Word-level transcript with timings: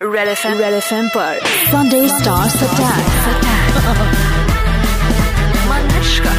Red 0.00 0.28
F 0.28 0.46
red 0.46 0.74
F 0.74 0.92
M 0.94 1.06
पर 1.14 1.38
Sunday 1.70 2.00
stars 2.08 2.56
attack 2.62 3.06
Manushka 5.70 6.34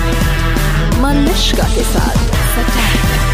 Manushka 1.01 1.67
के 1.75 1.83
साथ 1.93 3.25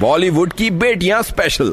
बॉलीवुड 0.00 0.52
की 0.58 0.70
बेटियाँ 0.82 1.22
स्पेशल 1.22 1.70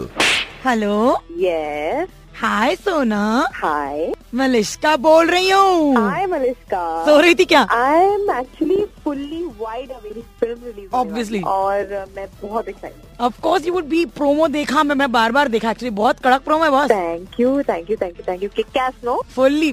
हेलो 0.66 0.96
यस 1.40 2.08
हाय 2.42 2.76
सोना 2.76 3.24
हाय 3.56 4.12
मलिश्का 4.36 4.96
बोल 5.06 5.28
रही 5.30 5.50
हूँ। 5.50 5.96
हाय 6.10 6.26
मलिश्का 6.28 6.82
सो 7.06 7.20
रही 7.20 7.36
थी 7.40 7.46
क्या? 7.52 7.62
I 7.72 8.04
am 8.06 8.30
actually 8.40 8.84
fully 9.04 9.44
wide 9.62 9.92
awake 9.92 10.24
film 10.46 10.66
release 10.66 10.90
Obviously. 10.98 11.44
और 11.48 12.06
मैं 12.16 12.28
बहुत 12.42 12.68
excited 12.70 13.22
of 13.22 13.40
course 13.42 13.66
you 13.68 13.74
would 13.74 13.86
be 13.90 14.04
promo 14.18 14.48
देखा 14.48 14.84
मैं 14.84 14.96
मैं 14.96 15.12
बार 15.12 15.32
बार 15.32 15.48
देखा 15.48 15.72
एक्चुअली 15.72 15.96
बहुत 15.96 16.20
कड़क 16.20 16.42
प्रोमो 16.42 16.64
है 16.64 16.70
boss 16.72 16.90
thank 16.92 17.40
you 17.40 17.62
thank 17.70 17.90
you 17.90 17.98
thank 18.02 18.18
you 18.20 18.24
thank 18.28 18.44
you 18.44 18.50
kick 18.56 18.68
ass 18.74 18.94
no 19.06 19.22
fully 19.36 19.72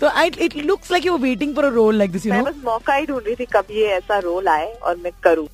तो 0.00 0.08
I 0.08 0.30
it 0.40 0.56
looks 0.56 0.90
like 0.92 1.06
you 1.06 1.16
waiting 1.18 1.54
for 1.54 1.64
a 1.64 1.70
role 1.74 1.98
like 1.98 2.12
this 2.12 2.26
you 2.26 2.32
मैं 2.32 2.38
no 2.40 2.50
बस 2.50 2.64
मौका 2.64 2.94
ही 2.94 3.06
ढूंढ 3.06 3.22
रही 3.26 3.34
थी 3.34 3.46
कब 3.52 3.72
ये 3.72 3.86
ऐसा 3.96 4.18
रोल 4.28 4.48
आए 4.48 4.72
और 4.72 4.96
मैं 5.04 5.12
करूँ। 5.22 5.46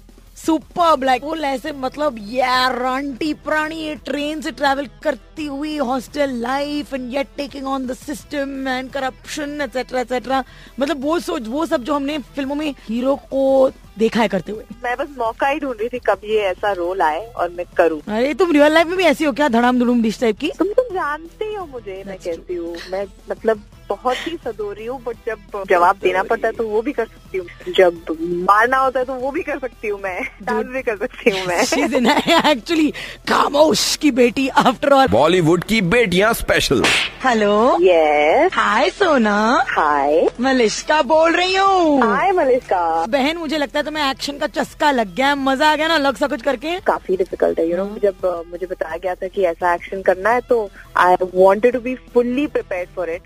सुपर 0.47 1.05
लाइक 1.05 1.23
वो 1.25 1.35
ऐसे 1.37 1.73
मतलब 1.73 2.17
यार 2.31 2.79
रांटी 2.79 3.33
प्राणी 3.45 3.77
ये 3.77 3.95
ट्रेन 4.05 4.41
से 4.41 4.51
ट्रैवल 4.51 4.89
करती 5.03 5.47
हुई 5.47 5.77
hostel 5.79 6.31
life 6.41 6.93
and 6.95 7.15
yet 7.15 7.29
taking 7.37 7.67
on 7.67 7.87
the 7.87 7.95
system 7.95 8.69
and 8.69 8.91
corruption 8.93 9.61
etcetera 9.61 10.01
etcetera 10.01 10.43
मतलब 10.81 11.03
वो 11.05 11.19
सोच 11.21 11.49
वो 11.49 11.65
सब 11.67 11.85
जो 11.85 11.95
हमने 11.95 12.19
फ़िल्मों 12.37 12.55
में 12.55 12.71
हीरो 12.89 13.17
को 13.31 13.71
देखा 13.99 14.21
है 14.21 14.29
करते 14.29 14.53
हुए। 14.53 14.65
मैं 14.85 14.97
बस 14.97 15.09
मौका 15.19 15.49
ही 15.49 15.59
ढूंढ 15.61 15.81
रही 15.81 15.89
थी 15.89 15.99
कब 16.07 16.21
ये 16.25 16.41
ऐसा 16.43 16.73
रोल 16.73 17.03
आए 17.03 17.27
और 17.27 17.51
मैं 17.51 17.67
करूँ। 17.77 18.01
अरे 18.09 18.33
तुम 18.35 18.53
रियल 18.53 18.73
लाइफ 18.75 18.87
में 18.87 18.97
भी 18.97 19.05
ऐसी 19.05 19.25
हो 19.25 19.33
क्या? 19.33 19.49
धड़ाम 19.49 19.79
धुड़ूम 19.79 20.03
डिश 20.03 20.21
टाइप 20.21 20.39
की? 20.39 20.51
तुम 20.59 20.69
तो 20.69 20.83
जानते 20.95 21.45
ही 21.45 21.55
हो 21.55 21.67
मुझे 21.67 22.03
मैं 22.07 22.19
कैसी 22.25 22.55
हूँ। 22.55 22.77
मैं 22.93 23.05
मतलब 23.31 23.63
बहुत 23.89 24.17
ही 24.27 24.37
सदोरी 24.45 24.87
हूँ 24.87 25.01
बट 25.03 25.17
जब 25.27 25.65
जवाब 25.69 25.97
देना 26.03 26.23
पड़ता 26.23 26.49
है 26.49 26.53
तो 26.55 26.67
वो 26.69 26.81
भी 26.83 26.93
कर 26.93 27.05
सकती 27.07 27.39
हूँ। 27.39 27.73
जब 27.75 28.17
मारना 28.49 28.79
होता 28.79 28.99
है 28.99 29.05
तो 29.05 29.15
वो 29.15 29.31
भी 29.31 29.43
कर 29.43 29.59
सकती 29.59 29.89
हूँ 29.89 30.01
मैं। 30.01 30.23
डांस 30.43 30.67
भी 30.67 30.83
कर 30.83 30.97
सकती 30.97 31.31
हूँ 31.31 31.47
मैं। 31.47 32.51
एक्चुअली 32.51 32.91
खामोश 33.29 33.85
की 34.03 34.11
बेटी 34.13 34.49
आफ्टर 34.65 34.93
ऑल 34.93 35.09
बॉलीवुड 35.11 35.65
की 35.65 35.81
बेटियाँ 35.95 36.33
स्पेशल 36.35 36.83
हेलो 37.25 37.55
यस 37.83 38.53
हाय 38.55 38.91
सोना 38.91 39.37
हाय 39.69 40.27
मलिश्का 40.41 41.01
बोल 41.05 41.37
रही 41.37 41.55
हूँ। 41.57 42.03
हाय 42.05 42.33
मलिश्का। 42.33 43.05
बहन 43.09 43.37
मुझे 43.39 43.59
लगता 43.59 43.79
है 43.79 43.85
तुम्हें 43.85 44.11
एक्शन 44.11 44.39
का 44.39 44.47
चस्का 44.55 44.91
लग 44.91 45.15
गया 45.15 45.29
है। 45.29 45.35
मज़ा 45.37 45.71
आ 45.71 45.77
गया 45.77 45.89
ना 45.89 45.95
अलग 45.95 46.17
सा 46.17 46.27
कुछ 46.27 46.43
करके? 46.43 46.79
काफ़ी 46.87 47.17
डिफ़िकल्ट 47.17 47.59
है 47.59 47.69
यू 47.71 47.77
नो 47.77 47.87
जब 48.03 48.45
मुझे 48.51 48.67
बताया 48.67 48.97
गया 48.97 49.15
था 49.15 49.29
कि 49.29 49.45
ऐसा 49.45 49.75
एक्शन 49.75 50.03
करना 50.03 50.31
है 50.31 50.41
तो 50.43 50.69
I 50.97 51.17
wanted 51.35 51.73
to 51.73 51.81
be 51.81 51.95
fully 51.95 52.47
prepare 52.47 52.89
for 52.97 53.11
it. 53.11 53.23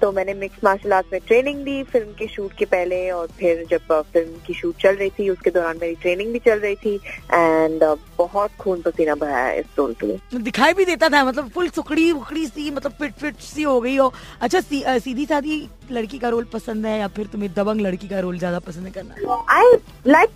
तो 0.00 0.12
मैंने 0.12 0.34
मिक्स 0.34 0.56
मार्शल 0.64 0.92
आर्ट 0.92 1.06
में 1.12 1.20
ट्रेनिंग 1.26 1.64
दी 1.64 1.82
फ़िल्म 1.82 2.06
के 2.06 2.26
शूट 2.26 2.52
के 2.52 2.64
पहले 2.64 3.10
और 3.10 3.26
फिर 3.26 3.66
जब 3.70 3.80
uh, 3.92 4.02
फ़िल्म 4.02 4.28
की 4.46 4.54
शूट 4.54 4.76
चल 4.76 4.94
रही 4.94 5.10
थी 5.10 5.28
उसके 5.28 5.50
दौरान 5.50 5.78
मेरी 5.82 5.94
ट्रेनिंग 5.94 6.32
भी 6.32 6.38
चल 6.38 6.58
रही 6.58 6.74
थी 6.74 6.94
एंड 7.32 7.96
बहुत 8.18 8.50
खून 8.60 8.80
पसीना 8.80 9.14
बहाया 9.14 9.52
इस 9.52 9.66
रोल 9.78 9.94
के 9.94 10.06
लिए 10.06 10.18
दिखाई 10.34 10.72
भी 10.72 10.84
देता 10.84 11.08
था 11.08 11.24
मतलब 11.24 11.48
फुल 11.48 11.68
सुखड़ी 11.68 12.10
उखड़ी 12.12 12.46
सी 12.46 12.70
मतलब 12.70 12.92
फिट 12.92 13.12
फिट 13.12 13.36
सी 13.36 13.62
हो 13.62 13.80
गई 13.80 13.96
हो 13.96 14.14
अच्छा 14.40 14.60
सी, 14.60 14.82
अ, 14.82 14.98
सीधी 14.98 15.26
साधी 15.26 15.68
लड़की 15.90 16.18
का 16.18 16.28
रोल 16.28 16.44
पसंद 16.44 16.86
है 16.86 16.98
या 16.98 17.08
फिर 17.08 17.26
तुम्हें 17.26 17.54
दबंग 17.56 17.80
लड़की 17.80 18.08
का 18.08 18.20
रोल 18.20 18.38
ज़्यादा 18.38 18.58
पसंद 18.58 18.86
है 18.86 18.92
करना 18.92 19.14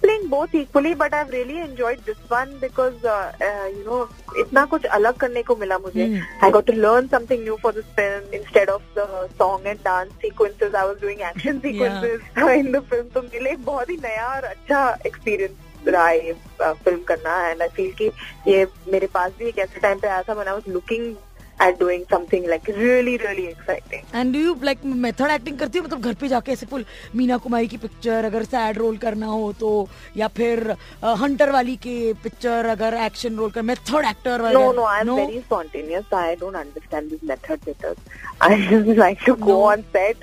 playing 0.02 0.30
both 0.34 0.54
equally, 0.54 0.94
but 1.00 1.10
I've 1.10 1.30
really 1.30 1.56
enjoyed 1.68 2.00
this 2.00 2.20
one 2.32 2.50
because 2.64 3.04
uh, 3.04 3.30
uh, 3.32 3.66
you 3.76 3.86
know 3.88 4.06
इतना 4.38 4.64
कुछ 4.64 4.84
अलग 4.84 5.14
करने 5.14 5.42
को 5.42 5.56
मिला 5.56 5.78
मुझे. 5.78 6.20
Hmm. 6.20 6.48
I 6.48 6.56
got 6.56 6.70
to 6.70 6.75
learn 6.76 7.08
something 7.08 7.44
new 7.44 7.58
for 7.58 7.72
this 7.72 7.86
film 7.96 8.24
instead 8.32 8.68
of 8.68 8.82
the 8.94 9.06
song 9.38 9.66
and 9.66 9.82
dance 9.84 10.12
sequences. 10.20 10.74
I 10.74 10.84
was 10.84 10.98
doing 11.00 11.22
action 11.22 11.60
sequences 11.60 12.20
yeah. 12.36 12.52
in 12.62 12.72
the 12.72 12.82
film. 12.90 13.06
तो 13.14 13.22
मेरे 13.22 13.44
लिए 13.44 13.52
एक 13.52 13.64
बहुत 13.64 13.90
ही 13.90 13.96
नया 14.02 14.26
और 14.34 14.44
अच्छा 14.44 14.82
experience 15.10 15.88
रहा 15.88 16.10
ये 16.10 16.32
फ़िल्म 16.62 17.02
करना 17.08 17.36
एंड 17.48 17.62
आई 17.62 17.68
फील 17.76 17.92
कि 18.00 18.10
ये 18.48 18.66
मेरे 18.92 19.06
पास 19.14 19.32
भी 19.38 19.48
एक 19.48 19.58
ऐसे 19.58 19.80
टाइम 19.80 19.98
पे 20.00 20.08
आया 20.08 20.22
था 20.22 20.36
when 20.38 20.48
I 20.48 20.56
was 20.58 20.66
looking 20.76 21.04
at 21.58 21.78
doing 21.78 22.04
something 22.10 22.46
like 22.52 22.66
really 22.78 23.16
really 23.24 23.46
exciting. 23.52 24.02
And 24.14 24.32
do 24.32 24.38
you 24.38 24.54
like 24.64 24.84
method 25.04 25.30
acting 25.30 25.58
करती 25.58 25.78
हो 25.78 25.84
मतलब 25.84 26.00
घर 26.00 26.14
पे 26.20 26.28
जाके 26.28 26.52
ऐसे 26.52 26.66
फुल 26.66 26.84
मीना 27.16 27.36
कुमारी 27.46 27.66
की 27.68 27.76
पिक्चर 27.84 28.24
अगर 28.24 28.44
सैड 28.44 28.78
रोल 28.78 28.96
करना 29.04 29.26
हो 29.26 29.52
तो 29.60 29.70
या 30.16 30.28
फिर 30.36 30.70
हंटर 31.22 31.50
वाली 31.52 31.76
के 31.86 31.96
पिक्चर 32.22 32.66
अगर 32.76 32.94
एक्शन 33.04 33.36
रोल 33.36 33.50
कर 33.50 33.62
method 33.72 34.04
actor 34.10 34.44
No, 34.56 34.64
no, 34.72 34.84
I'm 34.86 35.08
very 35.16 35.40
spontaneous. 35.42 36.12
I 36.12 36.34
don't 36.40 36.56
understand 36.60 37.10
this 37.10 37.22
method 37.30 37.66
methods. 37.66 38.00
I 38.40 38.48
just 38.70 38.88
like 38.98 39.20
to 39.26 39.34
go 39.36 39.56
on 39.70 39.84
set. 39.92 40.16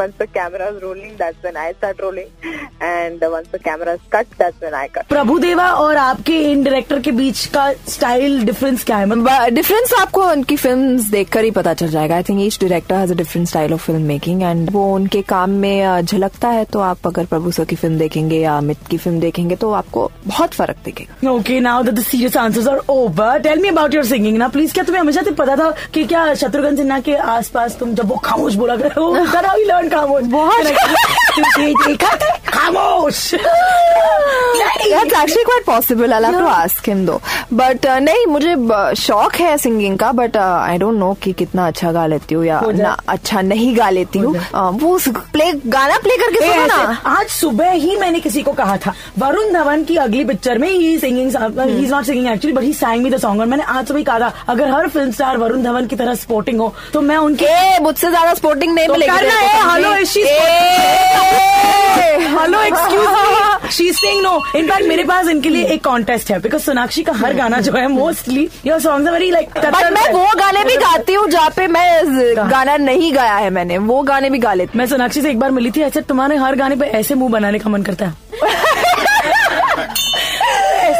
Once 0.00 0.16
the 0.22 0.26
camera 0.36 0.66
is 0.72 0.82
rolling, 0.82 1.16
that's 1.22 1.42
when 1.48 1.56
I 1.56 1.72
start 1.72 2.00
rolling. 2.04 2.30
And 2.88 3.24
once 3.34 3.48
the 3.48 3.60
camera 3.68 3.94
is 3.94 4.00
cut, 4.16 4.26
that's 4.42 4.60
when 4.66 4.74
I 4.80 4.86
cut. 4.96 5.08
Prabhu 5.08 5.38
Deva 5.38 5.68
और 5.84 5.96
आपके 5.96 6.38
इन 6.50 6.62
director 6.64 7.00
के 7.06 7.12
बीच 7.20 7.44
का 7.54 7.64
style 7.96 8.44
difference 8.44 8.84
क्या 8.90 8.96
है 8.96 9.06
मतलब 9.06 9.54
difference 9.54 9.92
आपको 10.00 10.24
उनकी 10.30 10.56
films 10.74 11.04
देखकर 11.10 11.44
ही 11.44 11.50
पता 11.50 11.72
चल 11.74 11.88
जाएगा। 11.88 12.14
I 12.14 12.22
think 12.22 12.40
each 12.42 12.58
director 12.60 12.94
has 12.94 13.12
a 13.12 13.14
different 13.16 13.48
style 13.48 13.72
of 13.72 13.82
film 13.86 14.02
making 14.02 14.42
and 14.42 14.70
वो 14.72 14.84
उनके 14.94 15.20
काम 15.22 15.50
में 15.64 16.04
झलकता 16.04 16.48
है 16.48 16.64
तो 16.72 16.80
आप 16.80 17.06
अगर 17.06 17.24
प्रभु 17.26 17.50
सर 17.50 17.64
की 17.64 17.76
फ़िल्म 17.76 17.98
देखेंगे 17.98 18.38
या 18.40 18.56
अमित 18.58 18.78
की 18.90 18.98
फ़िल्म 18.98 19.20
देखेंगे 19.20 19.56
तो 19.56 19.70
आपको 19.72 20.10
बहुत 20.26 20.54
फ़र्क 20.54 20.76
दिखेगा। 20.84 21.30
Okay 21.30 21.60
now 21.60 21.82
the 21.82 22.02
serious 22.02 22.36
answers 22.36 22.68
are 22.68 22.80
over 22.88 23.38
tell 23.38 23.58
me 23.62 23.68
about 23.68 23.94
your 23.94 24.04
singing 24.06 24.36
ना 24.38 24.48
प्लीज़ 24.48 24.72
क्या 24.74 24.84
तुम्हें 24.84 25.00
हमेशा 25.00 25.22
से 25.22 25.30
पता 25.42 25.56
था 25.56 25.70
कि 25.94 26.04
क्या 26.04 26.34
शत्रुघ्न 26.42 26.76
सिन्हा 26.76 26.98
के 27.00 27.14
आसपास 27.36 27.76
तुम 27.78 27.94
जब 27.94 28.08
वो 28.08 28.16
खामोश 28.24 28.54
बोला 28.54 28.76
करे 28.76 28.88
हो 28.98 29.14
लर्न 29.14 29.88
खामोश? 29.88 30.24
बहुत 30.24 30.66
खामोश! 32.54 33.34
That's 34.84 35.14
actually 35.14 35.44
quite 35.44 35.64
possible. 35.66 36.12
I'll 36.14 36.24
have 36.24 36.34
to 36.34 36.48
ask 36.48 36.86
him 36.86 37.00
though. 37.06 37.20
But 37.54 37.84
uh, 37.86 37.98
नहीं 38.00 38.26
मुझे 38.26 38.54
uh, 38.56 38.94
शौक 38.98 39.34
है 39.36 39.56
सिंगिंग 39.58 39.98
का 39.98 40.10
बट 40.12 40.36
आई 40.36 40.78
डोंट 40.78 40.98
नो 40.98 41.12
कि 41.22 41.32
कितना 41.32 41.66
अच्छा 41.66 41.92
गा 41.92 42.06
लेती 42.06 42.34
हूँ 42.34 42.44
या 42.46 42.60
ना 42.66 42.96
अच्छा 43.08 43.40
नहीं 43.40 43.76
गा 43.76 43.90
लेती 43.90 44.18
हूँ 44.18 44.34
uh, 44.34 44.82
वो 44.82 44.98
प्ले 45.32 45.50
गाना 45.66 45.98
प्ले 45.98 46.16
करके 46.16 46.44
ए, 46.44 46.52
सुनो 46.52 46.66
ना। 46.66 47.00
आज 47.06 47.26
सुबह 47.26 47.70
ही 47.70 47.96
मैंने 47.96 48.20
किसी 48.20 48.42
को 48.42 48.52
कहा 48.52 48.76
था। 48.76 48.94
वरुण 49.18 49.52
धवन 49.52 49.84
की 49.84 49.96
अगली 50.06 50.24
पिक्चर 50.24 50.58
में 50.58 50.68
ही 50.68 50.98
singing 50.98 51.36
he 51.60 51.84
is 51.84 51.92
not 51.92 52.04
singing 52.04 52.28
actually 52.32 52.56
but 52.56 52.62
he 52.62 52.72
sang 52.74 53.04
me 53.04 53.12
the 53.14 53.20
song 53.20 53.40
और 53.40 53.46
मैंने 53.46 53.64
आज 53.64 53.86
सुबह 53.88 54.02
कहा 54.02 54.18
था 54.20 54.32
अगर 54.48 54.70
हर 54.70 54.88
फ़िल्म 54.88 55.10
स्टार 55.10 55.36
वरुण 55.36 55.62
धवन 55.62 55.86
की 55.86 55.96
तरह 55.96 56.14
स्पोर्टिंग 56.24 56.60
हो 56.60 56.74
तो 56.92 57.00
मैं 57.02 57.16
उनके 57.28 57.78
मुझसे 57.80 58.10
ज़्यादा 58.10 58.34
स्पोर्टिंग 58.34 58.74
नहीं 58.74 58.86
तो 58.86 58.92
मिलेगी 58.92 59.10
hello 62.34 62.62
excuse 62.62 63.06
me 63.08 63.70
she 63.72 63.92
saying 63.92 64.22
no 64.22 64.32
in fact 64.56 64.86
मेरे 64.88 65.04
पास 65.04 65.28
इनके 65.28 65.48
लिए 65.48 65.66
एक 65.72 65.82
कॉन्टेस्ट 65.84 66.30
है 66.30 66.38
बिकॉज़ 66.40 66.62
सोनाक्षी 66.62 67.02
का 67.02 67.12
हर 67.12 67.34
गाना 67.44 67.60
जो 67.60 67.72
है 67.72 67.86
mostly 67.88 68.48
your 68.66 68.78
songs 68.80 69.10
very 69.12 69.30
like 69.30 69.48
but 69.56 69.90
मैं 69.92 70.12
वो 70.12 70.26
गाने 70.38 70.64
भी 70.64 70.76
गाती 70.76 71.14
हूँ 71.14 71.28
जहाँ 71.30 71.50
पे 71.56 71.66
मैं 71.68 71.86
गाना 72.50 72.76
नहीं 72.76 73.14
गाया 73.14 73.34
है 73.36 73.50
मैंने 73.50 73.78
वो 73.90 74.02
गाने 74.02 74.30
भी 74.30 74.38
गा 74.38 74.54
लेती 74.54 74.78
मैं 74.78 74.86
सोनाक्षी 74.86 75.22
से 75.22 75.30
एक 75.30 75.38
बार 75.38 75.50
मिली 75.50 75.70
थी 75.70 75.82
ऐसे 75.82 76.00
तुम्हारे 76.12 76.36
हर 76.36 76.54
गाने 76.56 76.76
पे 76.76 76.86
ऐसे 77.00 77.14
मुँह 77.14 77.32
बनाने 77.32 77.58
का 77.58 77.70
मन 77.70 77.82
करता 77.82 78.06
है। 78.06 78.12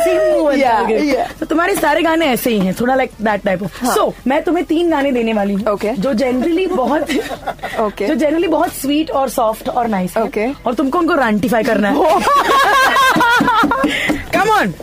ही 0.05 0.61
Yeah, 0.61 0.89
yeah. 0.89 1.39
तो 1.41 1.47
तुम्हारे 1.47 1.75
सारे 1.75 2.03
गाने 2.03 2.27
ऐसे 2.27 2.51
ही 2.51 2.59
हैं 2.59 2.75
थोड़ा 2.81 2.95
like 2.95 3.11
that 3.23 3.45
type 3.45 3.63
of 3.63 3.85
so 3.85 4.15
मैं 4.27 4.43
तुम्हें 4.43 4.65
तीन 4.67 4.91
गाने 4.91 5.13
देने 5.13 5.33
वाली 5.33 5.53
हूँ 5.55 5.65
Okay. 5.65 5.95
जो 5.99 6.13
जनरली 6.13 6.67
बहुत 6.67 7.11
Okay. 7.81 8.07
जो 8.09 8.15
जनरली 8.15 8.49
बहुत 8.49 8.73
स्वीट 8.73 9.11
और 9.11 9.29
सॉफ्ट 9.29 9.69
और 9.69 9.89
नाइस 9.89 10.17
है। 10.17 10.23
Okay. 10.25 10.49
और 10.67 10.75
तुमको 10.75 10.99
उनको 10.99 11.15
रांटिफाई 11.15 11.63
करना 11.63 11.89
है। 11.89 11.95
Come 14.35 14.51
on 14.51 14.75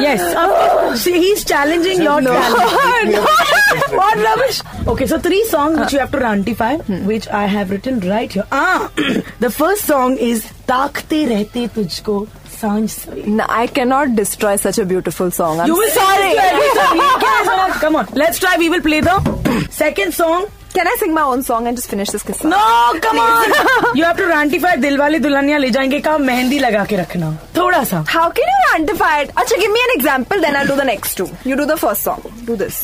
Yes. 0.00 0.20
Oh. 0.36 0.94
See, 0.94 1.18
he's 1.18 1.44
challenging 1.44 2.02
your 2.02 2.20
no. 2.20 2.32
what 3.90 4.16
rubbish? 4.16 4.62
Okay, 4.86 5.06
so 5.06 5.18
three 5.18 5.44
songs 5.44 5.78
uh. 5.78 5.82
which 5.82 5.92
you 5.92 5.98
have 5.98 6.10
to 6.12 6.24
identify, 6.24 6.76
hmm. 6.76 7.06
which 7.06 7.28
I 7.28 7.46
have 7.46 7.70
written 7.70 8.00
right 8.00 8.32
here. 8.32 8.46
Ah, 8.52 8.90
the 9.40 9.50
first 9.50 9.84
song 9.84 10.16
is 10.16 10.44
"Taakte 10.66 11.26
Rehte 11.32 11.68
Tujhko." 11.68 12.28
No, 12.58 13.46
I 13.48 13.68
cannot 13.68 14.16
destroy 14.16 14.56
such 14.56 14.78
a 14.78 14.84
beautiful 14.84 15.30
song. 15.30 15.60
I'm 15.60 15.68
you 15.68 15.74
will 15.74 15.90
sorry. 15.90 16.34
Come 17.80 17.94
on, 17.94 18.06
let's 18.14 18.40
try. 18.40 18.56
We 18.58 18.68
will 18.68 18.80
play 18.80 19.00
the 19.00 19.68
second 19.70 20.12
song. 20.12 20.46
Can 20.78 20.86
I 20.86 20.96
sing 20.98 21.12
my 21.14 21.22
own 21.22 21.42
song 21.42 21.66
and 21.66 21.76
just 21.76 21.90
finish 21.90 22.10
this 22.10 22.22
kiss? 22.22 22.42
No, 22.44 22.58
come 23.04 23.18
on. 23.18 23.96
You 23.98 24.04
have 24.04 24.16
to 24.18 24.26
rantify 24.32 24.74
Dilwale 24.82 25.18
Dulhania 25.18 25.58
Le 25.58 25.70
जाएँगे 25.76 26.00
का 26.00 26.16
मेहंदी 26.18 26.58
लगा 26.58 26.84
के 26.90 26.96
रखना 26.96 27.30
थोड़ा 27.56 27.82
सा 27.92 28.04
How 28.12 28.28
can 28.38 28.52
you 28.52 28.58
rantify 28.66 29.14
it? 29.22 29.32
Acha, 29.42 29.58
give 29.62 29.72
me 29.76 29.80
an 29.88 29.94
example, 29.98 30.40
then 30.40 30.56
I'll 30.56 30.70
do 30.72 30.76
the 30.76 30.84
next 30.90 31.16
two. 31.20 31.28
You 31.44 31.56
do 31.56 31.66
the 31.66 31.76
first 31.76 32.02
song. 32.08 32.22
Do 32.46 32.56
this. 32.62 32.78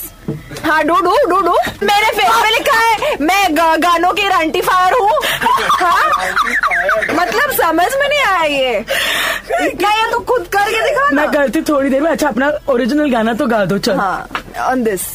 हाँ 0.64 0.82
do 0.84 0.94
do 1.04 1.14
do 1.30 1.38
do 1.46 1.52
मेरे 1.86 2.10
face 2.18 2.36
पे 2.42 2.50
लिखा 2.50 2.76
है 2.80 3.16
मैं 3.20 3.56
गा, 3.56 3.76
गानों 3.76 4.12
की 4.18 4.28
रंटीफायर 4.28 4.92
हूँ 5.00 5.10
हाँ 5.80 6.32
मतलब 7.18 7.50
समझ 7.60 7.88
में 8.00 8.08
नहीं 8.08 8.22
आया 8.24 8.42
ये 8.44 8.78
इतना 9.68 9.90
ये 9.96 10.10
तो 10.12 10.20
खुद 10.30 10.48
कर 10.56 11.12
मैं 11.14 11.30
करती 11.32 11.62
थोड़ी 11.68 11.90
देर 11.90 12.02
में 12.02 12.10
अच्छा 12.10 12.28
अपना 12.28 12.50
ओरिजिनल 12.72 13.10
गाना 13.12 13.34
तो 13.42 13.46
गा 13.46 13.64
दो 13.72 13.78
चल 13.88 13.98
हाँ 14.00 14.28
on 14.70 14.82
this 14.84 15.06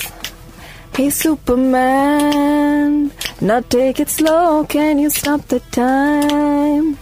Hey 1.00 1.12
Superman, 1.12 3.12
now 3.40 3.62
take 3.62 4.02
it 4.02 4.10
slow, 4.10 4.66
can 4.66 5.00
you 5.00 5.10
stop 5.10 5.48
the 5.48 5.62
time? 5.72 6.98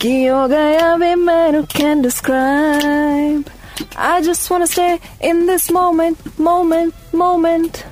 कि 0.00 0.26
हो 0.26 0.46
गया 0.48 0.94
वे 1.02 1.14
man 1.18 1.54
who 1.54 1.62
can 1.74 2.02
describe. 2.02 3.48
I 3.96 4.20
just 4.28 4.50
wanna 4.50 4.66
stay 4.66 4.98
in 5.20 5.46
this 5.46 5.70
moment, 5.70 6.18
moment, 6.38 6.94
moment. 7.12 7.84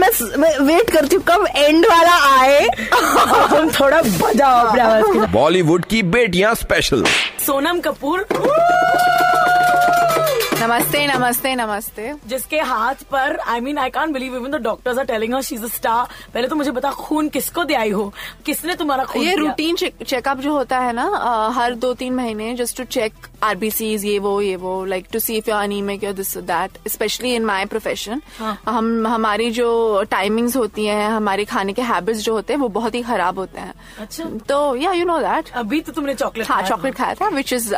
मैं, 0.00 0.10
मैं 0.38 0.58
वेट 0.66 0.90
करती 0.90 1.16
हूँ 1.16 1.24
कब 1.28 1.46
एंड 1.56 1.86
वाला 1.86 2.16
आए 2.38 2.68
तुम 2.78 3.70
थोड़ा 3.80 4.00
बजाओ 4.02 4.66
अपने 4.66 4.82
आवाज़ 4.82 5.30
बॉलीवुड 5.32 5.84
की 5.92 6.02
बेटियाँ 6.16 6.54
स्पेशल 6.64 7.04
सोनम 7.46 7.80
कपूर 7.80 8.26
नमस्ते 10.62 11.06
नमस्ते 11.06 11.54
नमस्ते। 11.54 12.12
जिसके 12.28 12.58
हाथ 12.62 13.02
पर 13.12 13.36
I 13.50 13.60
mean 13.60 13.78
I 13.78 13.90
can't 13.90 14.12
believe 14.14 14.34
even 14.36 14.50
the 14.50 14.60
doctors 14.62 14.98
are 14.98 15.04
telling 15.04 15.34
her 15.34 15.40
she 15.42 15.54
is 15.54 15.64
a 15.64 15.68
star 15.68 16.08
पहले 16.34 16.48
तो 16.48 16.56
मुझे 16.56 16.70
बता 16.70 16.90
खून 16.92 17.28
किसको 17.28 17.64
दे 17.64 17.74
आई 17.74 17.90
हो? 17.90 18.12
किसने 18.46 18.74
तुम्हारा 18.74 19.04
खून 19.04 19.22
ये 19.22 19.34
रूटीन 19.36 19.76
चेकअप 19.76 20.38
जो 20.40 20.52
होता 20.52 20.78
है 20.78 20.92
ना 20.92 21.06
हर 21.54 21.74
दो 21.74 21.92
तीन 21.94 22.14
महीने 22.14 22.54
जस्ट 22.56 22.76
टू 22.76 22.84
चेक 22.96 23.26
आरबीसीज 23.42 24.04
ये 24.04 24.18
वो 24.18 24.40
ये 24.42 24.54
वो 24.56 24.84
like 24.84 25.06
to 25.12 25.18
see 25.18 25.36
if 25.36 25.50
you 25.50 25.56
anaemic 25.56 26.04
या 26.04 26.12
this 26.12 26.36
that 26.52 26.78
specially 26.88 27.34
in 27.34 27.44
my 27.44 27.64
profession 27.74 28.22
हम 28.68 29.06
हमारी 29.06 29.50
जो 29.58 29.72
टाइमिंग्स 30.10 30.56
होती 30.56 30.86
हैं 30.86 31.08
हमारे 31.08 31.44
खाने 31.54 31.72
के 31.72 31.82
हैबिट्स 31.90 32.20
जो 32.22 32.34
होते 32.34 32.52
हैं 32.52 32.60
वो 32.60 32.68
बहुत 32.78 32.94
ही 32.94 33.02
खराब 33.02 33.38
होते 33.38 33.60
हैं। 33.60 33.74
अच्छा। 34.00 34.24
तो 34.48 34.60
या 34.76 34.92
यू 34.92 35.04
नो 35.04 35.18
दैट 35.18 35.50
अभी 35.64 35.80
तो 35.80 35.92
तुमने 35.92 36.14
चॉकलेट 36.14 36.50
हाँ 36.50 36.62
चॉकलेट 36.68 36.94
खाया 36.94 37.14
था 37.20 37.28
which 37.34 37.52
is 37.52 37.70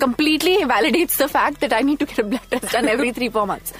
completely 0.00 0.56
validates 0.64 1.22
the 1.22 1.26
fact 1.28 1.60
that 1.60 1.72
I 1.72 1.88
need 1.90 1.98
to 1.98 2.06
get 2.06 2.24
blood 2.26 2.48
test 2.50 2.76
done 2.76 2.88
every 2.88 3.12
three 3.12 3.28
four 3.36 3.46
months 3.48 3.74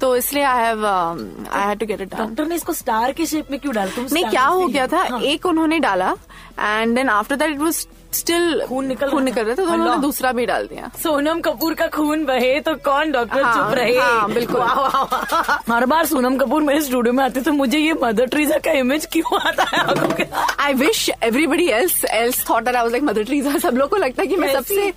तो 0.00 0.14
इसलिए 0.16 0.42
I 0.44 0.62
have 0.62 0.84
I 0.86 1.66
had 1.68 1.78
to 1.78 1.86
get 1.86 2.00
it 2.00 2.14
doctor 2.16 2.46
ने 2.46 2.54
इसको 2.54 2.72
स्टार 2.72 3.12
के 3.12 3.26
शेप 3.26 3.50
में 3.50 3.58
क्यों 3.60 3.74
डाला? 3.74 3.90
तुम 3.94 4.06
नहीं 4.12 4.24
क्या 4.24 4.44
हो 4.44 4.66
गया 4.66 4.86
था? 4.86 4.98
हाँ। 5.10 5.20
एक 5.20 5.46
उन्होंने 5.46 5.78
डाला 5.80 6.14
and 6.60 6.94
then 6.96 7.08
after 7.08 7.36
that 7.36 7.50
it 7.50 7.58
was 7.60 7.86
still 8.14 8.62
खून 8.68 8.86
निकल 8.86 9.10
खून 9.10 9.24
निकल 9.24 9.44
रहा 9.44 9.54
था 9.54 9.64
तो 9.64 9.72
उन्होंने 9.72 10.00
दूसरा 10.02 10.30
भी 10.32 10.44
डाल 10.46 10.66
दिया। 10.66 10.90
सोनम 11.02 11.40
कपूर 11.40 11.74
का 11.80 11.86
खून 11.96 12.24
बहे 12.26 12.60
तो 12.60 12.74
कौन 12.84 13.10
डॉक्टर 13.12 13.42
हाँ, 13.42 13.54
चुप 13.54 13.74
रहे? 13.78 13.96
हाँ, 13.98 14.30
बिल्कुल। 14.32 14.60
वाह, 14.60 14.74
वाह, 14.74 15.02
वाह। 15.02 15.74
हर 15.74 15.86
बार 15.86 16.06
सोनम 16.06 16.36
कपूर 16.38 16.62
मेरे 16.62 16.80
स्टूडियो 16.82 17.12
में 17.14 17.22
आते 17.24 17.40
तो 17.40 17.52
मुझे 17.52 17.78
ये 17.78 17.94
मदर 18.02 18.26
ट्रीजा 18.36 18.58
का 18.64 18.72
इमेज 18.78 19.06
क्यों 19.12 19.40
आता 19.40 19.64
है? 19.74 20.30
I 20.60 20.74
wish 20.86 21.08
everybody 21.22 21.68
else 21.80 22.04
else 22.04 22.44
thought 22.50 22.64
that 22.64 22.74
I 22.76 22.82
was 22.82 22.92
like 22.92 23.04
mother 23.04 23.24
Teresa 23.24 23.58
सब 23.68 23.76
लोग 23.78 23.90
को 23.90 23.96
लगता 24.06 24.22
है 24.22 24.28
कि 24.28 24.36
मैं 24.36 24.52
सबसे 24.54 24.92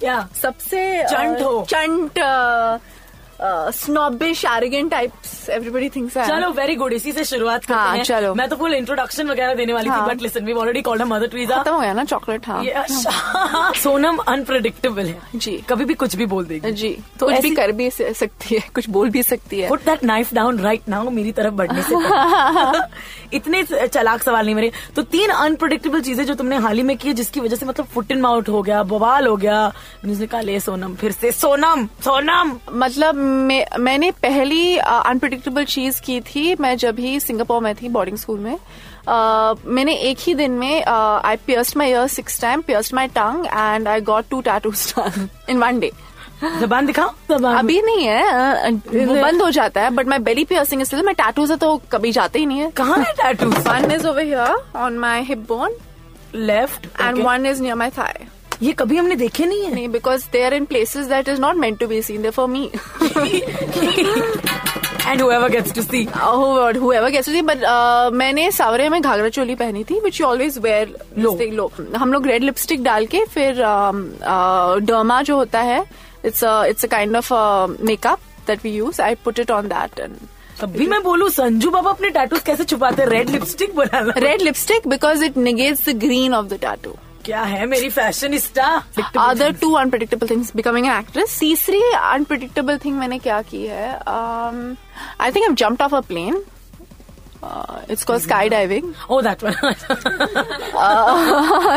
क्या 0.00 0.28
सबसे 0.42 1.02
चंट 1.04 1.42
हो। 1.42 1.64
चंट 1.70 2.18
snobbish 3.42 4.44
arrogant 4.44 4.90
types 4.90 5.48
everybody 5.50 5.88
thinks 5.88 6.14
चलो 6.18 6.50
वेरी 6.50 6.74
गुड 6.74 6.92
इसी 6.92 7.12
से 7.12 7.24
शुरुआत 7.24 7.64
करते 7.64 7.80
हाँ, 7.80 7.96
हैं। 7.96 8.04
चलो। 8.04 8.34
मैं 8.34 8.48
तो 8.48 8.56
फुल 8.56 8.74
इंट्रोडक्शन 8.74 9.30
वगैरह 9.30 9.54
देने 9.54 9.72
वाली 9.72 9.86
थी 9.86 9.90
हाँ। 9.90 10.08
But 10.08 10.22
listen 10.22 10.44
we 10.44 10.52
already 10.52 10.82
called 10.82 11.02
mother 11.02 11.26
Teresa 11.26 11.56
खत्म 11.56 11.72
हो 11.72 11.80
गया 11.80 11.92
ना 11.92 12.04
चॉकलेट 12.04 12.46
हाँ। 12.46 12.66
अच्छा। 12.66 13.72
सोनम 13.82 14.16
अनप्रिडिक्टेबल 14.16 15.06
है। 15.06 15.20
जी। 15.34 15.56
कभी 15.68 15.84
भी 15.84 15.94
कुछ 15.94 16.16
भी 16.16 16.26
बोल 16.26 16.44
देगी। 16.44 16.72
जी। 16.72 16.98
तो 17.20 17.26
कुछ 17.26 17.40
भी 17.40 17.50
कर 17.54 17.72
भी 17.72 17.90
सकती 17.90 18.54
है 18.54 18.60
कुछ 18.74 18.90
बोल 18.90 19.10
भी 19.10 19.22
सकती 19.22 19.60
है। 19.60 19.68
Put 19.68 19.84
that 19.84 20.04
knife 20.04 20.34
down 20.34 20.58
right 20.58 20.88
now 20.88 21.10
मेरी 21.10 21.32
तरफ़ 21.32 21.54
बढ़ने 21.54 21.82
से 21.82 21.94
इतने 23.36 23.62
चलाक 23.86 24.22
सवाल 24.22 24.44
नहीं 24.44 24.54
मेरे। 24.54 24.72
तो 24.96 25.02
तीन 25.02 25.30
अनप्रिडिक्टेबल 25.30 26.00
चीज़ें 26.00 26.24
जो 26.26 26.34
तुमने 26.34 26.56
हाल 26.56 26.76
ही 26.76 26.82
में 26.82 26.96
की 26.96 27.08
है, 27.08 27.14
जिसकी 27.14 27.40
वजह 27.40 27.56
से 27.56 27.66
मतलब 27.66 27.86
फुट 27.86 28.12
इन 28.12 28.20
माउट 28.20 28.48
हो 28.48 28.62
गया 28.62 28.82
बवाल 28.82 29.26
हो 29.26 29.36
गया। 29.36 29.72
उसने 30.08 30.26
कहा 30.26 30.58
सोनम 30.58 30.94
फिर 30.94 31.12
से। 31.12 31.32
सोनम 31.32 31.86
सोनम 31.86 32.58
मतलब 32.72 33.27
मैं, 33.28 33.64
मैंने 33.78 34.10
पहली 34.22 34.76
अनप्रिडिक्टेबल 34.78 35.64
चीज़ 35.64 36.00
की 36.02 36.20
थी 36.28 36.54
मैं 36.60 36.76
जब 36.78 36.98
ही 36.98 37.18
सिंगापुर 37.20 37.62
में 37.62 37.74
थी 37.74 37.88
बोर्डिंग 37.88 38.16
स्कूल 38.18 38.38
में 38.40 38.54
अ, 38.54 39.54
मैंने 39.64 39.94
एक 40.10 40.18
ही 40.26 40.34
दिन 40.34 40.50
में 40.58 40.82
I 40.84 41.36
pierced 41.46 41.76
my 41.76 41.90
ear 41.90 42.06
six 42.16 42.40
time 42.40 42.62
pierced 42.62 42.94
my 42.94 43.06
tongue 43.16 43.46
and 43.46 43.88
I 43.88 44.00
got 44.10 44.28
two 44.30 44.40
tattoos 44.48 44.92
in 45.50 45.58
one 45.58 45.80
day 45.80 45.92
जबान 46.60 46.86
दिखाओ। 46.86 47.08
अभी 47.58 47.80
नहीं 47.82 48.06
है 48.06 48.70
वो 48.70 49.14
बंद 49.22 49.42
हो 49.42 49.50
जाता 49.50 49.80
है 49.82 49.90
बट 49.90 50.08
माई 50.08 50.18
बेली 50.28 50.44
पियर्सिंग 50.44 50.82
इसलिए 50.82 51.02
मैं 51.02 51.14
टैटू 51.14 51.46
से 51.46 51.56
तो 51.56 51.76
कभी 51.92 52.12
जाते 52.12 52.38
ही 52.38 52.46
नहीं 52.46 52.58
है। 52.60 52.70
कहाँ 52.76 52.98
है 52.98 53.12
tattoo 53.22 53.48
one 53.50 53.90
is 53.92 54.06
over 54.06 54.22
here 54.22 54.56
on 54.76 54.98
my 54.98 55.22
hip 55.28 55.38
bone 55.48 55.74
left 56.34 56.86
and 57.00 57.22
one 57.24 57.46
is 57.46 57.62
near 57.62 57.74
my 57.74 57.90
thigh 57.98 58.26
ये 58.62 58.72
कभी 58.78 58.96
हमने 58.96 59.16
देखे 59.16 59.46
नहीं 59.46 59.64
है? 59.64 59.74
नहीं 59.74 59.88
because 59.88 60.24
they 60.32 60.42
are 60.44 60.54
in 60.54 60.64
places 60.64 61.06
that 61.08 61.28
is 61.28 61.40
not 61.40 61.56
meant 61.56 61.78
to 61.80 61.86
be 61.86 62.00
seen 62.02 62.22
they 62.22 62.30
for 62.30 62.48
me 62.48 62.70
and 65.08 65.20
whoever 65.22 65.48
gets 65.52 65.72
to 65.76 65.82
see. 65.82 66.00
Whoever 66.14 67.10
gets 67.12 67.28
to 67.28 67.34
see. 67.34 67.42
But 67.50 67.62
uh, 67.64 68.10
मैंने 68.12 68.50
सावरे 68.52 68.88
में 68.88 69.00
घाघरा 69.02 69.28
चोली 69.36 69.54
पहनी 69.54 69.84
थी 69.90 70.00
which 70.00 70.20
you 70.20 70.26
always 70.26 70.58
wear 70.58 70.96
Low. 71.18 71.34
Low. 71.52 71.70
हम 71.96 72.12
लोग 72.12 72.26
red 72.26 72.42
lipstick 72.42 72.82
डाल 72.84 73.06
के 73.14 73.24
फिर 73.34 73.62
डर्मा 74.86 75.20
जो 75.22 75.36
होता 75.36 75.60
है 75.70 75.80
it's 76.24 76.44
it's 76.44 76.84
a 76.84 76.88
kind 76.88 77.16
of 77.16 77.32
makeup 77.84 78.18
that 78.46 78.64
we 78.64 78.70
use 78.70 79.00
I 79.02 79.14
put 79.24 79.38
it 79.38 79.50
on 79.50 79.68
that 79.68 79.98
and 80.00 80.16
तब 80.60 80.72
भी 80.72 80.86
मैं 80.86 81.02
बोलूँ 81.02 81.28
संजू 81.30 81.70
बाबा 81.70 81.90
अपने 81.90 82.10
टैटूज 82.10 82.40
कैसे 82.46 82.64
छुपाते 82.64 83.04
रेड 83.10 83.30
लिपस्टिक 83.30 83.74
बोला 83.76 84.00
red 84.16 84.42
lipstick 84.42 84.88
because 84.88 85.24
it 85.24 85.36
negates 85.36 85.88
the 85.88 85.96
green 86.04 86.34
of 86.34 86.46
the 86.46 86.58
tattoo 86.62 86.94
क्या 87.24 87.42
है 87.42 87.66
मेरी 87.66 87.88
fashionista? 87.90 88.66
Other 89.20 89.52
two 89.60 89.72
unpredictable 89.76 90.28
things 90.30 90.54
becoming 90.56 90.86
an 90.86 90.92
actress 90.98 91.38
तीसरी 91.40 91.82
अनप्रडिक्टेबल 91.94 92.78
थिंग 92.84 92.98
मैंने 92.98 93.18
क्या 93.18 93.40
की 93.50 93.64
है? 93.66 93.90
I 95.20 95.30
think 95.32 95.48
I 95.48 95.54
jumped 95.54 95.82
off 95.82 95.94
a 95.94 96.00
plane 96.08 96.42
it's 97.90 98.04
called 98.04 98.22
sky 98.22 98.48
diving 98.48 98.92
oh 99.10 99.20
that 99.22 99.44
one 99.44 99.52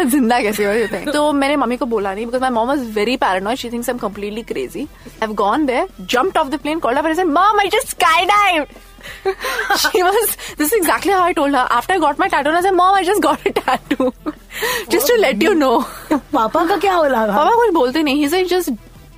ज़िंदा 0.09 0.39
कैसे 0.41 0.65
हो 0.65 0.73
जाते 0.73 0.97
हैं 0.97 1.11
तो 1.11 1.31
मैंने 1.33 1.55
मम्मी 1.55 1.77
को 1.77 1.85
बोला 1.85 2.13
नहीं 2.13 2.25
because 2.25 2.41
my 2.41 2.49
mom 2.49 2.67
was 2.67 2.83
very 2.93 3.17
paranoid 3.17 3.57
she 3.57 3.69
thinks 3.71 3.89
I 3.89 3.93
am 3.93 3.99
completely 3.99 4.41
crazy 4.43 4.81
I 4.81 5.17
have 5.21 5.33
gone 5.43 5.65
there 5.65 5.87
jumped 6.01 6.37
off 6.37 6.47
the 6.49 6.59
plane 6.61 6.79
called 6.79 6.97
up 6.97 7.05
and 7.05 7.15
said 7.15 7.27
mom 7.27 7.59
I 7.59 7.67
just 7.77 7.89
sky 7.89 8.25
dive 8.25 8.65
she 9.83 10.03
was 10.03 10.35
this 10.57 10.71
is 10.71 10.73
exactly 10.73 11.11
how 11.11 11.23
I 11.23 11.33
told 11.33 11.53
her. 11.53 11.65
After 11.69 11.93
I 11.93 11.99
got 11.99 12.19
my 12.19 12.27
tattoo 12.27 12.49
and 12.49 12.57
I 12.57 12.61
said 12.61 12.75
mom 12.75 12.95
I 12.95 13.03
just 13.03 13.21
got 13.21 13.45
a 13.45 13.53
tattoo. 13.61 14.13
Just 14.89 15.07
to 15.07 15.15
let 15.19 15.41
you 15.41 15.55
know. 15.55 15.75
पापा 16.33 16.65
का 16.67 16.77
क्या 16.77 16.99
लगा 17.01 17.25
पापा 17.37 17.55
कुछ 17.55 17.73
बोलते 17.73 18.03
नहीं. 18.03 18.27
He 18.27 18.45
just 18.45 18.69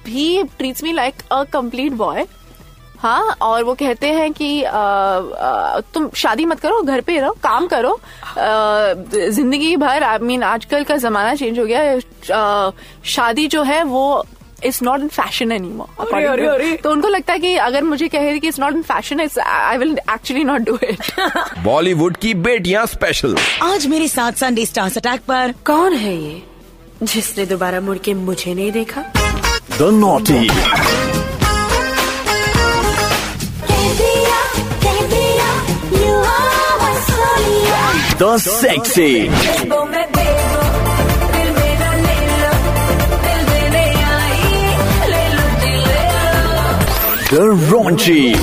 he 0.07 0.43
treats 0.57 0.83
me 0.83 0.93
like 0.93 1.21
a 1.31 1.43
complete 1.53 1.93
boy 2.01 2.25
हाँ 2.99 3.35
और 3.41 3.63
वो 3.63 3.73
कहते 3.75 4.07
हैं 4.13 4.31
कि 4.33 4.63
आ, 4.63 4.79
आ, 4.79 5.79
तुम 5.93 6.09
शादी 6.15 6.45
मत 6.45 6.59
करो 6.59 6.81
घर 6.81 7.01
पे 7.07 7.19
रहो 7.19 7.31
काम 7.43 7.67
करो. 7.73 7.99
ज़िंदगी 8.37 9.75
भर 9.77 10.03
आई 10.03 10.17
मीन 10.17 10.43
आजकल 10.43 10.83
का 10.83 10.97
जमाना 10.97 11.33
चेंज 11.35 11.59
हो 11.59 11.65
गया. 11.65 11.81
है, 11.81 11.99
शादी 13.15 13.47
जो 13.47 13.63
है 13.63 13.83
वो 13.83 14.03
it's 14.65 14.81
not 14.83 15.01
in 15.01 15.07
fashion 15.07 15.51
any 15.51 15.69
अरे। 16.53 16.71
तो 16.83 16.91
उनको 16.91 17.07
लगता 17.07 17.33
है 17.33 17.39
कि 17.39 17.55
अगर 17.67 17.83
मुझे 17.83 18.07
कहे 18.07 18.37
कि 18.39 18.47
it's 18.47 18.59
not 18.59 18.73
in 18.75 18.81
fashion 18.91 19.19
it's 19.19 19.37
I 19.39 19.77
will 19.77 19.97
actually 20.13 20.43
not 20.43 20.61
do 20.69 20.77
it 20.83 21.11
Bollywood 21.63 22.17
की 22.17 22.33
बेटियाँ 22.47 22.85
स्पेशल 22.95 23.37
आज 23.63 23.87
मेरे 23.95 24.07
साथ 24.07 24.31
संडे 24.45 24.65
स्टार्स 24.65 24.97
अटैक 24.97 25.21
पर 25.27 25.53
कौन 25.65 25.93
है 26.05 26.15
ये 26.15 26.41
जिसने 27.03 27.45
दोबारा 27.45 27.79
मुड़ 27.81 27.97
के 27.97 28.13
मुझे 28.13 28.53
नहीं 28.53 28.71
देखा? 28.71 29.01
The 47.33 47.49
Raunchy, 47.71 48.33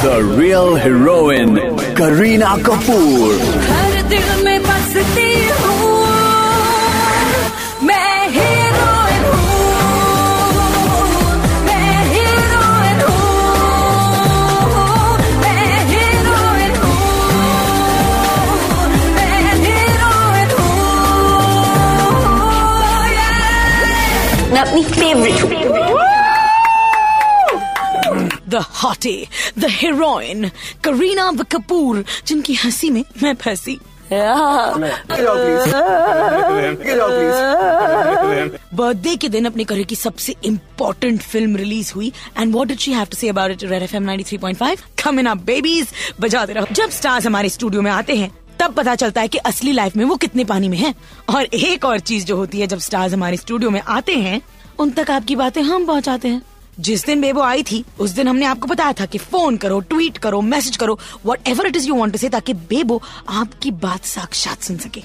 The 0.00 0.22
Real 0.24 0.76
Heroine, 0.76 1.56
Karina 1.94 2.56
Kapoor. 2.64 3.77
Favourite 24.82 25.42
हूँ 25.42 25.50
the 28.48 28.54
hottie 28.54 29.28
the 29.58 29.64
heroine 29.64 30.48
Kareena 30.84 31.32
Kapoor 31.52 32.04
जिनकी 32.26 32.54
हँसी 32.54 32.90
में 32.90 33.04
मैं 33.22 33.34
फंसी। 33.34 33.78
बर्थडे 38.74 39.16
के 39.16 39.28
दिन 39.28 39.44
अपने 39.44 39.64
करियर 39.64 39.86
की 39.86 39.96
सबसे 39.96 40.34
इम्पोर्टेंट 40.44 41.22
फ़िल्म 41.22 41.56
रिलीज़ 41.56 41.92
हुई 41.94 42.12
and 42.38 42.52
what 42.52 42.68
did 42.68 42.78
she 42.78 42.92
have 42.92 43.04
to 43.04 43.16
say 43.16 43.28
about 43.28 43.50
it 43.50 43.64
red 43.64 43.82
FM 43.82 44.10
93.5 44.10 44.82
coming 45.04 45.28
up 45.28 45.36
babies 45.36 45.88
बजाते 46.20 46.52
रहो। 46.52 46.66
जब 46.72 46.90
स्टार्स 46.90 47.26
हमारे 47.26 47.48
स्टूडियो 47.48 47.82
में 47.82 47.90
आते 47.90 48.16
हैं, 48.16 48.30
तब 48.60 48.74
पता 48.74 48.94
चलता 48.94 49.20
है 49.20 49.28
कि 49.28 49.38
असली 49.38 49.72
लाइफ 49.72 49.96
में 49.96 50.04
वो 50.04 50.16
कितने 50.16 50.44
पानी 50.44 50.68
में 50.68 50.78
हैं। 50.78 50.94
और 51.34 51.44
एक 51.44 51.84
और 51.84 51.98
चीज़ 51.98 52.24
जो 52.24 52.36
होती 52.36 52.60
है, 52.60 52.66
जब 52.66 52.78
स्टार्स 52.78 53.12
हमारे 53.12 53.36
स्टूडियो 53.36 53.70
में 53.70 53.82
आते 53.88 54.14
हैं 54.14 54.40
उन 54.80 54.90
तक 54.90 55.10
आपकी 55.10 55.36
बातें 55.36 55.62
हम 55.62 55.86
पहुंचाते 55.86 56.28
हैं। 56.28 56.42
जिस 56.80 57.04
दिन 57.06 57.20
बेबो 57.20 57.40
आई 57.40 57.62
थी 57.70 57.84
उस 58.00 58.10
दिन 58.10 58.28
हमने 58.28 58.46
आपको 58.46 58.66
बताया 58.68 58.92
था 59.00 59.06
कि 59.06 59.18
फ़ोन 59.18 59.56
करो 59.56 59.78
ट्वीट 59.90 60.18
करो 60.18 60.40
मैसेज 60.40 60.76
करो 60.76 60.98
whatever 61.48 61.66
it 61.66 61.76
is 61.76 61.88
you 61.88 61.94
want 61.94 62.12
to 62.12 62.18
say 62.18 62.28
ताकि 62.28 62.54
बेबो 62.72 63.00
आपकी 63.28 63.70
बात 63.84 64.04
साक्षात 64.04 64.62
सुन 64.62 64.76
सके। 64.78 65.02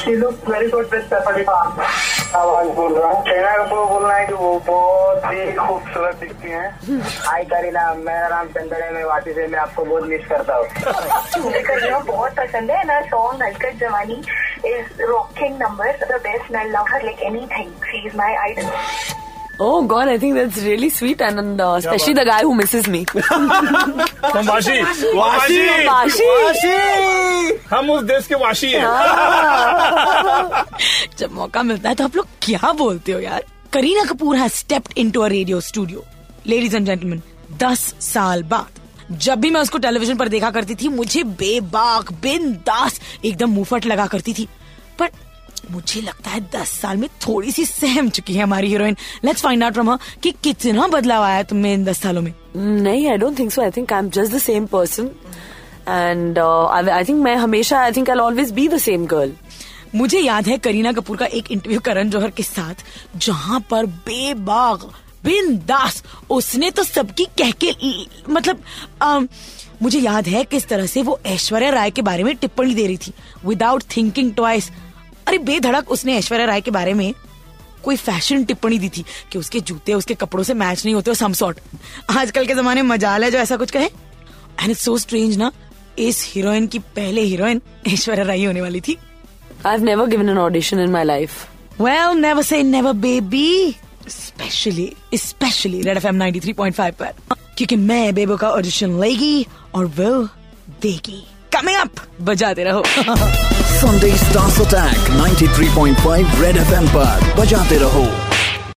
She 0.00 0.12
looks 0.18 0.42
very 0.48 0.68
good 0.70 0.92
with 0.92 1.06
Stephanie 1.06 1.44
Khan. 1.46 1.72
आवाज़ 2.34 2.68
बोल 2.76 2.92
रहा 2.98 3.10
हूँ 3.10 3.24
कपूर 3.26 3.86
बोलना 3.88 4.14
है 4.14 4.26
कि 4.26 4.34
वो 4.34 4.58
बहुत 4.66 5.24
ही 5.32 5.52
खूबसूरत 5.56 6.16
दिखती 6.20 6.50
हैं। 6.50 7.00
हाय 7.26 7.44
करीना 7.52 7.82
मेरा 7.94 8.28
नाम 8.28 8.48
चंदन 8.56 8.82
है 8.82 8.92
मैं 8.94 9.20
से 9.34 9.46
मैं 9.46 9.58
आपको 9.58 9.84
बहुत 9.84 10.06
मिस 10.08 10.26
करता 10.28 10.56
हूँ। 10.56 11.52
करीना 11.52 11.98
बहुत 11.98 12.32
पसंद 12.38 12.70
है 12.70 12.84
ना 12.86 13.00
song 13.14 13.42
Halkat 13.42 13.78
Jawani 13.80 14.22
is 14.72 15.02
rocking 15.02 15.54
number 15.62 15.92
the 16.02 16.20
best 16.26 16.54
I 16.56 16.68
love 16.70 16.92
her 16.92 17.04
like 17.04 17.22
anything 17.30 17.70
she 17.90 18.06
is 18.06 18.16
my 18.16 18.36
idol 18.46 18.70
Oh 19.58 19.76
God, 19.90 20.08
I 20.08 20.18
think 20.22 20.34
that's 20.34 20.56
really 20.62 20.88
sweet, 20.90 21.22
and 21.26 21.60
uh, 21.66 21.68
especially 21.78 22.12
the 22.12 22.24
guy 22.28 22.40
who 22.42 22.50
misses 22.56 22.88
me. 22.94 22.98
हम 23.30 24.48
वाशी 24.48 24.82
वाशी 24.82 25.62
वाशी। 25.86 27.15
हम 27.70 27.90
उस 27.90 28.02
देश 28.04 28.26
के 28.26 28.34
वाशी 28.34 28.72
हैं। 28.72 28.82
जब 31.18 31.32
मौका 31.32 31.62
मिलता 31.62 31.88
है 31.88 31.94
तो 31.94 32.04
आप 32.04 32.16
लोग 32.16 32.26
क्या 32.42 32.72
बोलते 32.72 33.12
हो 33.12 33.20
यार? 33.20 33.44
Kareena 33.72 34.04
Kapoor 34.04 34.36
has 34.36 34.52
stepped 34.52 34.98
into 34.98 35.20
a 35.20 35.26
radio 35.28 35.60
studio 35.60 36.04
ladies 36.46 36.76
and 36.76 36.86
gentleman 36.86 37.22
दस 37.62 37.94
साल 38.00 38.42
बाद 38.42 38.80
जब 39.12 39.38
भी 39.40 39.50
मैं 39.50 39.60
उसको 39.60 39.78
टेलीविज़न 39.78 40.16
पर 40.16 40.28
देखा 40.28 40.50
करती 40.50 40.74
थी 40.74 40.88
मुझे 40.88 41.22
बेबाक 41.40 42.12
बिंदास 42.12 43.00
एकदम 43.24 43.50
मुंहफट 43.50 43.86
लगा 43.86 44.06
करती 44.06 44.34
थी। 44.34 44.48
पर 44.98 45.10
मुझे 45.70 46.00
लगता 46.00 46.30
है 46.30 46.40
दस 46.54 46.70
साल 46.80 46.96
में 46.96 47.08
थोड़ी 47.26 47.52
सी 47.52 47.64
सहम 47.64 48.08
चुकी 48.08 48.34
है 48.34 48.42
हमारी 48.42 48.68
heroine 48.68 48.96
let's 49.24 49.42
find 49.42 49.64
out 49.64 49.72
from 49.72 49.96
कि 50.22 50.30
कितना 50.44 50.86
बदलाव 50.86 51.22
आया 51.22 51.42
तुम्हें 51.42 51.74
इन 51.74 51.84
दस 51.84 52.02
सालों 52.02 52.22
में। 52.22 52.32
नहीं 52.56 53.10
I 53.10 53.16
don't 53.16 53.38
think 53.38 53.52
so 53.52 53.62
I 53.62 53.70
think 53.70 53.92
I 53.92 53.98
am 53.98 54.10
just 54.10 54.32
the 54.32 54.38
same 54.38 54.66
person 54.66 55.10
and 55.88 56.38
I 56.38 57.04
think 57.04 57.22
मैं 57.24 57.36
हमेशा 57.36 57.80
I 57.80 57.92
think 57.92 58.10
I 58.10 58.16
always 58.16 58.50
be 58.52 58.68
the 58.68 58.78
same 58.78 59.06
girl 59.06 59.32
मुझे 59.94 60.20
याद 60.20 60.46
है 60.48 60.58
करीना 60.58 60.92
कपूर 60.92 61.16
का 61.16 61.26
एक 61.26 61.50
इंटरव्यू 61.52 61.80
करण 61.80 62.10
जौहर 62.10 62.30
के 62.30 62.42
साथ 62.42 62.84
जहाँ 63.16 63.60
पर 63.70 63.86
बेबाग 63.86 64.90
बिंदास 65.24 66.02
उसने 66.30 66.70
तो 66.70 66.82
सबकी 66.82 67.24
कह 67.40 67.50
के 67.64 67.70
मतलब 68.32 68.62
अम, 69.02 69.28
मुझे 69.82 69.98
याद 69.98 70.28
है 70.28 70.42
किस 70.44 70.68
तरह 70.68 70.86
से 70.86 71.02
वो 71.02 71.18
ऐश्वर्या 71.26 71.70
राय 71.70 71.90
के 71.90 72.02
बारे 72.02 72.22
में 72.24 72.34
टिप्पणी 72.36 72.74
दे 72.74 72.86
रही 72.86 72.96
थी 72.96 73.12
विदाउट 73.46 73.84
थिंकिंग 73.96 74.32
ट्वाइस 74.34 74.70
अरे 75.26 75.38
बेधड़क 75.38 75.90
उसने 75.90 76.16
ऐश्वर्या 76.16 76.46
राय 76.46 76.60
के 76.60 76.70
बारे 76.70 76.94
में 76.94 77.12
कोई 77.84 77.96
फ़ैशन 77.96 78.44
टिप्पणी 78.44 78.78
दी 78.78 78.88
थी 78.88 79.04
कि 79.32 79.38
उसके 79.38 79.60
जूते 79.60 79.94
उसके 79.94 80.14
कपड़ों 80.14 80.44
से 80.44 80.54
मैच 80.54 80.84
नहीं 80.84 80.94
होते 80.94 81.14
सम 81.14 81.32
सॉर्ट 81.32 81.58
आजकल 82.16 82.46
के 82.46 82.54
जमाने 82.54 82.82
मजाल 82.82 83.24
है 83.24 83.30
जो 83.30 83.38
ऐसा 83.38 83.56
कुछ 83.56 83.70
कहे। 83.70 83.86
एंड 83.86 84.70
इट्स 84.70 84.84
सो 84.84 84.96
स्ट्रेंज 84.98 85.36
ना 85.36 85.52
इस 85.98 86.32
हीरोइन 86.34 86.66
की 86.66 86.78
पहले 86.78 87.20
हीरोइन 87.20 87.62
ऐश्वर्या 87.92 88.24
राय 88.24 88.44
होने 88.44 88.60
वाली 88.60 88.80
थी। 88.80 88.98
I 89.66 89.76
never 89.78 90.06
given 90.06 90.28
an 90.28 90.38
audition 90.38 90.80
in 90.80 90.90
my 90.90 91.04
life 91.04 91.30
well 91.80 92.16
never 92.16 92.42
say 92.42 92.62
never 92.62 92.92
baby 92.92 93.76
specially 94.08 94.92
specially 95.14 95.82
red 95.82 95.96
F 95.96 96.06
M 96.06 96.14
ninety 96.14 96.40
three 96.40 96.52
point 96.52 96.76
five 96.76 96.94
पर। 96.98 97.34
क्यूँकी 97.56 97.76
मैं 97.76 98.14
बेबो 98.14 98.36
का 98.36 98.50
ऑडिशन 98.50 99.00
लेगी 99.00 99.46
और 99.74 99.86
वे 99.86 100.24
देगी। 100.82 101.26
कमिंग 101.52 101.76
अप 101.76 101.90
बजाते 102.20 102.64
रहो। 102.64 102.82
Three 105.56 105.74
point 105.74 105.98
five 105.98 106.42
red 106.42 106.56
FM 106.56 106.74
M 106.74 106.88
पर। 106.88 107.34
बजाते 107.40 107.78
रहो। 107.78 108.25